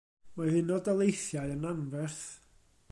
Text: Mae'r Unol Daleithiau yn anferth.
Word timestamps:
Mae'r 0.39 0.55
Unol 0.61 0.81
Daleithiau 0.87 1.55
yn 1.59 1.69
anferth. 1.75 2.21